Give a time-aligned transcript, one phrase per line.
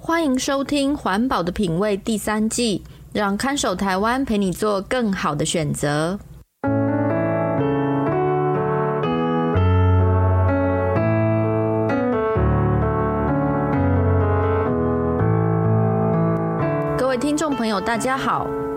[0.00, 6.18] 欢迎收听《环保的品味》第三季，让看守台湾陪你做更好的选择。
[16.96, 18.46] 各位听众朋友，大家好。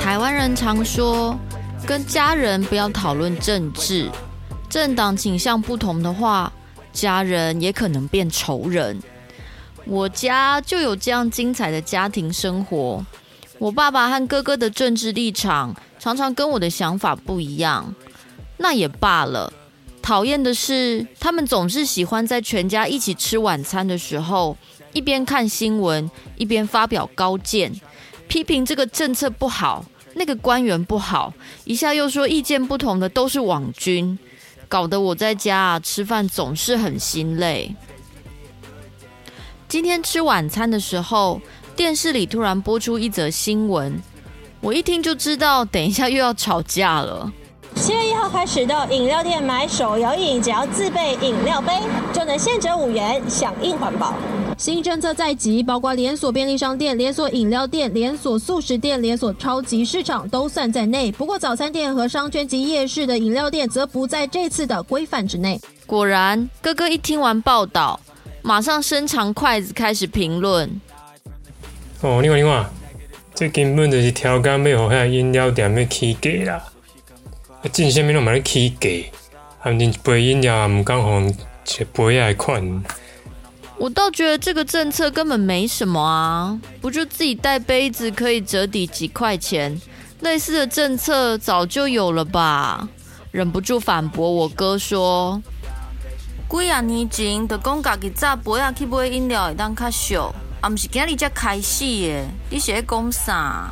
[0.00, 1.36] 台湾人常说，
[1.84, 4.08] 跟家人不要讨论政治，
[4.70, 6.52] 政党倾向不同的话，
[6.92, 9.02] 家人也可能变仇人。
[9.86, 13.04] 我家就有这样精彩的家庭生活。
[13.58, 17.94] 我爸爸和哥哥的政治立场常常跟我的想法不一样，
[18.58, 19.52] 那也罢了。
[20.00, 24.56] 讨厌的是，他们总是喜欢在全家一起吃晚餐的时候，
[24.92, 27.72] 一边看新闻，一边发表高见，
[28.26, 31.32] 批评这个政策不好，那个官员不好，
[31.64, 34.18] 一下又说意见不同的都是网军，
[34.68, 37.72] 搞得我在家啊吃饭总是很心累。
[39.72, 41.40] 今天吃晚餐的时候，
[41.74, 43.98] 电视里突然播出一则新闻，
[44.60, 47.32] 我一听就知道，等一下又要吵架了。
[47.76, 51.72] 七月一号开始到饮料店买手摇饮，只要自备饮料杯，
[52.12, 54.12] 就能现折五元，响应环保。
[54.58, 61.10] 新政策在即，包括连锁便利商店、连锁饮料店、连锁素食店、连锁超级市场都算在内。
[61.10, 65.58] 不过早餐店和商圈及夜市的饮料店则不在这次的规范之内。
[65.86, 67.98] 果然，哥哥一听完报道。
[68.42, 70.80] 马上伸长筷子开始评论。
[72.00, 72.66] 哦，你看你看，
[73.34, 76.64] 这根本就是调羹要让遐饮料店要起价啦！
[77.62, 78.88] 啊，进啥物拢嘛咧起价，
[79.62, 82.84] 反正一杯饮料也唔敢互一杯仔款。
[83.78, 89.80] 我倒觉得这个政策根本没什么啊，不就自己带杯子可以折抵几块钱？
[90.20, 92.88] 类似的政策早就有了吧？
[93.30, 95.40] 忍不住反驳我哥说。
[96.52, 102.24] 几啊年前，就讲家己早杯仔去买饮料会当较俗，啊，毋是今日才开始的。
[102.50, 103.70] 你是在讲啥？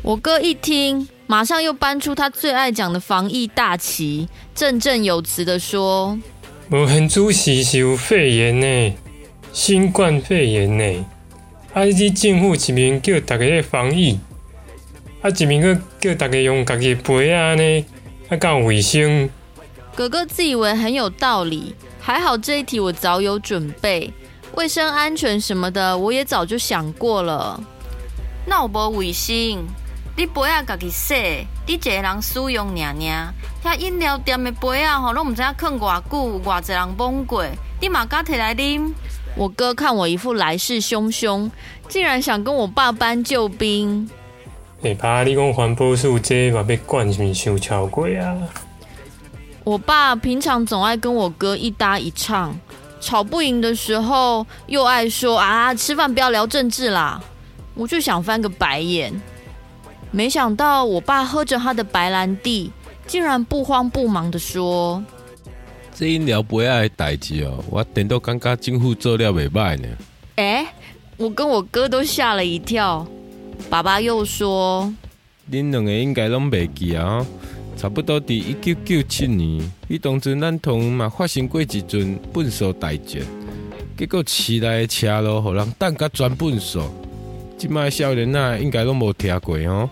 [0.00, 6.18] 我哥一听，马上又搬出他最爱讲的防疫大旗，振振有词的说
[6.72, 8.94] ：“无限主席是有肺炎呢，
[9.52, 11.04] 新冠肺炎呢。
[11.74, 14.18] 啊，你政府一面叫大家咧防疫，
[15.20, 17.84] 啊，一面搁叫大家用家己杯仔呢，
[18.30, 19.28] 啊，够卫生。”
[19.94, 21.74] 哥哥自以为很有道理。
[22.00, 24.12] 还好这一题我早有准备，
[24.54, 27.60] 卫生安全什么的我也早就想过了。
[28.44, 29.64] 那我无卫生？
[30.16, 31.14] 你杯啊家己洗，
[31.66, 33.34] 你一个人使用尔尔。
[33.62, 37.46] 遐饮料店的杯啊吼，拢唔知影放偌久，偌侪人崩过，
[37.80, 38.92] 你嘛敢摕来啉？
[39.36, 41.48] 我哥看我一副来势汹汹，
[41.88, 44.10] 竟然想跟我爸搬救兵。
[44.82, 48.36] 哎，爸，你讲环保署这嘛被管是毋是太超过啊？
[49.64, 52.52] 我爸平常总爱跟我哥一搭一唱，
[53.00, 57.22] 吵不赢的时候又爱说啊，吃饭不要聊政治啦。
[57.74, 59.12] 我就想翻个白眼，
[60.10, 62.72] 没想到我爸喝着他的白兰地，
[63.06, 65.02] 竟然不慌不忙的说
[65.94, 69.88] ：“这饮料不要的代志哦，我等到感觉政府做了袂歹呢。”
[70.36, 70.66] 哎，
[71.16, 73.06] 我跟我哥都吓了一跳。
[73.70, 74.92] 爸爸又说
[75.50, 77.24] ：“恁两个应该拢袂记啊。”
[77.82, 83.20] 差不多伫一九九七年，伊当阵咱同嘛发生过一阵粪扫大战，
[83.98, 86.88] 结果市内的车路互人等甲全粪扫。
[87.58, 89.90] 即卖少年仔应该拢无听过哦。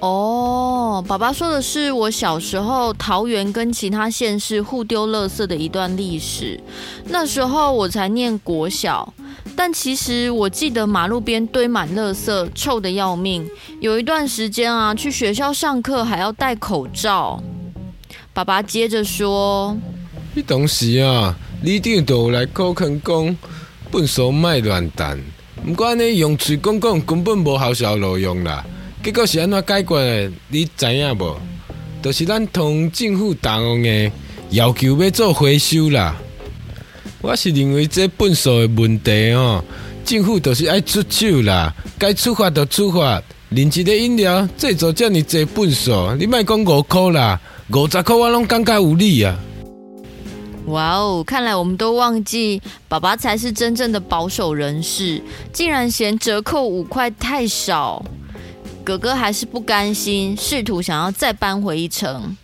[0.00, 6.58] 哦，爸爸说的是我小时候桃园跟其他县市互丢垃圾的一段历史。
[7.04, 9.12] 那时候我才念国小。
[9.60, 13.44] 但其实我记得马路边堆满垃圾，臭得要命。
[13.80, 17.42] 有一段时间啊，去学校上课还要戴口罩。
[18.32, 19.76] 爸爸接着说
[20.36, 23.36] ：“迄当时啊，里长就有来苦劝讲，
[23.90, 25.20] 粪扫卖乱弹。
[25.66, 28.64] 毋过安尼用嘴讲讲，根本无好效路用啦。
[29.02, 30.32] 结果是安怎解决的？
[30.50, 31.36] 你知影无？
[32.00, 34.12] 就是咱同政府同样的
[34.50, 36.14] 要求要做回收啦。
[37.20, 39.62] 我是认为这粪扫的问题哦，
[40.04, 43.20] 政府就是爱出手啦，该处罚就处罚。
[43.50, 47.40] 连一个饮料制造这么济粪扫，你莫讲五块啦，
[47.72, 49.36] 五十块我拢感觉有理啊。
[50.66, 55.20] 哇哦，看来我们都忘记爸爸才是真正的保守人士，
[55.52, 58.04] 竟然嫌折扣五块太少。
[58.84, 62.36] 哥哥还是不甘心，试图想要再扳回一城。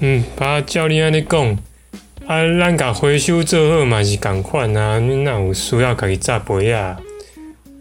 [0.00, 1.58] 嗯，爸教你安尼讲。
[2.26, 6.96] 啊，咱甲回收做好嘛是共款啊，你若有需要家己扎杯啊？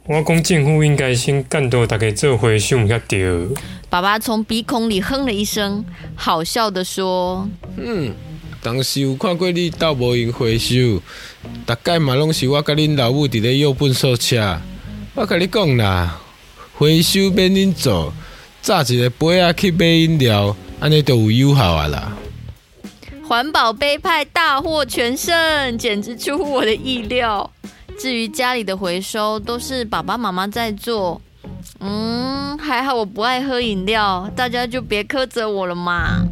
[0.05, 3.47] 我讲政府应该先监督大家做回收才对。
[3.89, 5.83] 爸爸从鼻孔里哼了一声，
[6.13, 8.13] 好笑的说：“嗯，
[8.61, 11.01] 当时有看过你倒无用回收，
[11.65, 14.59] 大概嘛拢是我甲恁老母伫咧用粪扫车。
[15.15, 16.21] 我甲你讲啦，
[16.75, 18.13] 回收免恁做，
[18.61, 22.15] 扎一个杯仔去买饮料，安尼就有有效啊啦。”
[23.27, 27.49] 环保杯派大获全胜，简直出乎我的意料。
[27.97, 31.19] 至于家里的回收，都是爸爸妈妈在做。
[31.79, 36.23] 嗯，还好我不爱喝饮料，大家就别苛责我了嘛。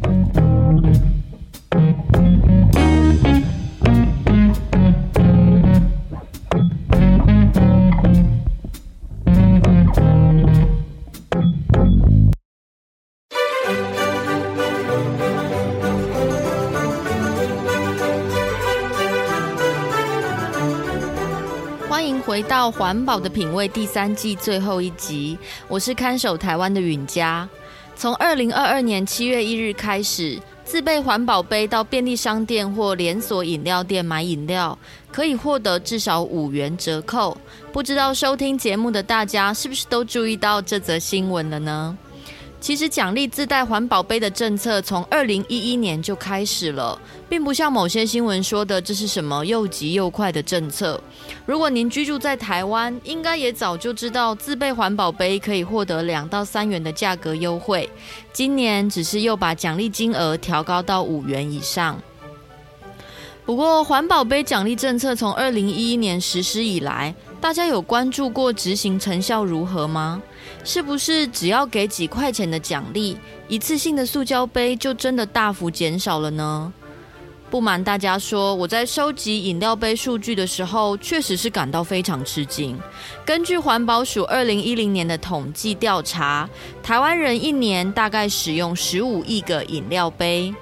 [21.94, 25.38] 欢迎回到环保的品味第三季最后一集，
[25.68, 27.48] 我是看守台湾的允嘉。
[27.94, 34.76] 从二零二二年七月一日开始，自备环保杯到便利商店或连锁饮料店买饮料，
[35.12, 37.38] 可以获得至少五元折扣。
[37.72, 41.96] 不知道收听节目的大家是不是都注意到这则新闻了呢？
[42.64, 50.98] 其实奖励自带环保杯的政策从二零一一年就开始了，并不像某些新闻说的这是什么又急又快的政策。
[51.44, 57.86] 如果您居住在台湾，应该也早就知道自备环保杯可以获得两到三元的价格优惠。
[58.32, 62.00] 今年只是又把奖励金额调高到五元以上。
[63.44, 70.22] 不过，环保杯奖励政策从二零一一年实施以来，大家有关注过执行成效如何吗？
[70.64, 73.18] 是不是只要给几块钱的奖励，
[73.48, 76.72] 一次性的塑胶杯就真的大幅减少了呢？
[77.50, 82.78] 不瞒大家说，我在收集饮料杯数据的时候，确实是感到非常吃惊。
[83.26, 86.48] 根据环保署二零一零年的统计调查，
[86.82, 90.54] 台湾人一年大概使用十五亿个饮料杯。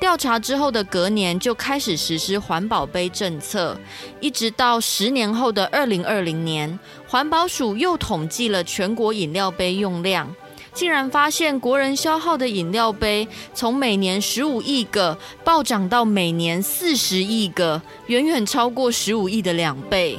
[0.00, 3.78] 调查之后的隔年就开始实施环保杯政策，
[4.18, 10.34] 一直到十年后的二零二零年，环保署又统计了全国饮料杯用量，
[10.72, 20.18] 竟然发现国人消耗的饮料杯从每年十五亿个暴涨到每年四十亿个，远远超过十五亿的两倍。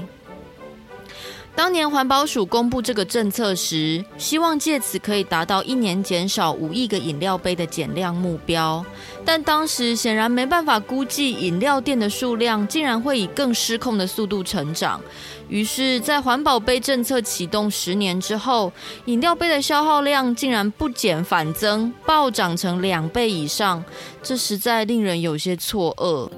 [1.54, 8.84] 当年环保署公布这个政策时，希望借此可以达到一年减少五亿个饮料杯的减量目标，
[9.24, 15.00] 但当时显然没办法估计饮料店的数量竟然会以更失控的速度成长。
[15.50, 18.72] 于是，在环保杯政策启动十年之后，
[19.06, 23.84] 饮料杯的消耗量竟然不减反增，暴涨成两倍以上，
[24.24, 26.30] 这实在令人有些错愕。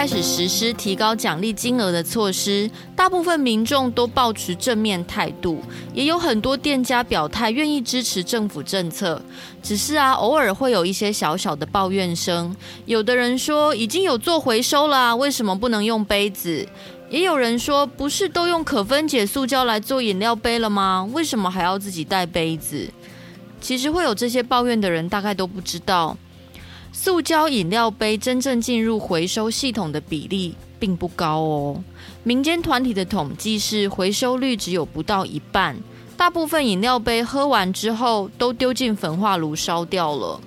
[0.00, 9.20] 开始实施提高奖励金额的措施，大部分民众都抱持正面态度，也有很多店家表态愿意支持政府政策。
[9.62, 12.56] 只是啊，偶尔会有一些小小的抱怨声。
[12.86, 16.66] 有的人说已经有做回收了啊，为什么不能用杯子？
[17.10, 21.06] 也有人说不是都用可分解塑胶来做饮料杯了吗？
[21.12, 22.88] 为什么还要自己带杯子？
[23.60, 26.16] 其实会有这些抱怨的人，大概都不知道。
[26.92, 31.84] 塑胶饮料杯真正进入回收系统的比例并不高哦。
[32.22, 35.76] 民间团体的统计是回收率只有不到一半，
[36.16, 40.40] 大部分饮料杯喝完之后都丢进焚化炉烧掉了。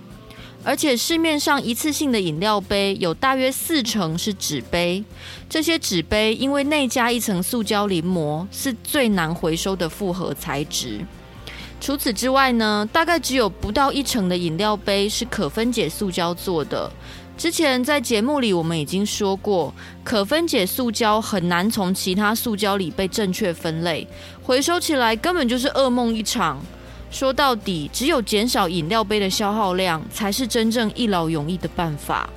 [0.65, 5.03] 而且市面上一次性的饮料杯有大约四成是纸杯，
[5.50, 11.01] 这些纸杯因为内加一层塑胶临膜，是最难回收的复合材质。
[11.84, 16.90] 除此之外呢，大概只有不到一成的饮料杯是可分解塑胶做的，
[17.38, 24.08] 之前在节目里我们已经说过，可分解塑胶很难从其他塑胶里被正确分类，
[24.42, 26.58] 回收起来根本就是噩梦一场。
[27.12, 32.30] 说到底，只有减少饮料杯的消耗量，才是真正一劳永逸的办法。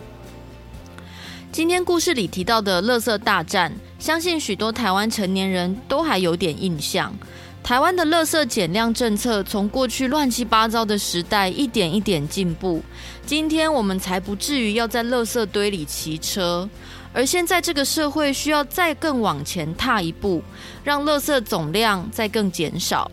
[1.52, 7.16] 今天故事里提到的“垃圾大战”，相信许多台湾成年人都还有点印象。
[7.66, 12.80] 台湾的垃圾减量政策，从过去乱七八糟的时代一点一点进步，
[13.26, 16.70] 今天我们才不至于要在垃圾堆里骑车。
[17.12, 20.40] 而现在这个社会需要再更往前踏一步，
[20.84, 23.10] 让垃圾总量再更减少。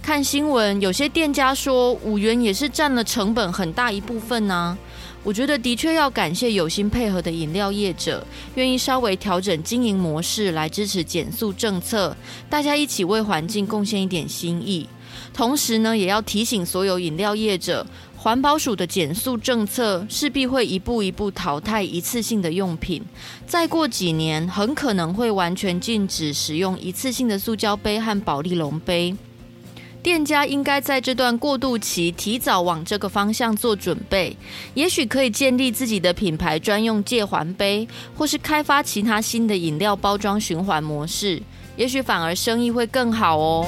[0.00, 4.78] 看新闻，有些店家说五元也是占了成本很大一部分呢、
[5.22, 12.16] 我觉得的确要感谢有心配合的饮料业者，愿意稍微调整经营模式来支持减塑政策，
[12.48, 14.88] 大家一起为环境贡献一点心意。
[15.34, 17.86] 同时呢，也要提醒所有饮料业者，
[18.16, 23.02] 环保署的减塑政策势必会一步一步淘汰一次性的用品，
[23.46, 29.14] 再过几年很可能会完全禁止使用一次性的塑胶杯和保丽龙杯。
[30.02, 34.34] 店家应该在这段过渡期提早往这个方向做准备，
[34.74, 41.42] 也许可以建立自己的品牌专用借环杯，或是开发其他新的饮料包装循环模式，
[41.76, 43.66] 也许反而生意会更好哦。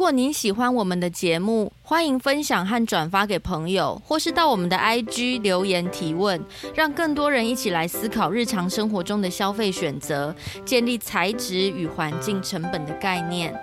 [0.00, 6.42] 如果您喜欢我们的节目，欢迎分享和转发给朋友，或是到我们的 IG 留言提问，
[6.74, 13.54] 让更多人一起来思考日常生活中的消费选择，建立材质与环境成本的概念。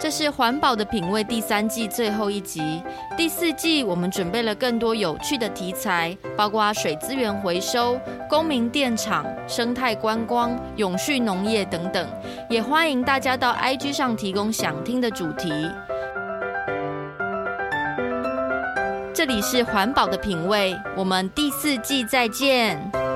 [0.00, 2.80] 这是环保的品味第三季最后一集，
[3.16, 12.08] 第四季我们准备了更多有趣的题材，包括水资源回收、公民电厂、生态观光、永续农业等等，
[12.48, 15.50] 也欢迎大家到 IG 上提供想听的主题。
[19.12, 23.07] 这里是环保的品味，我们第四季再见。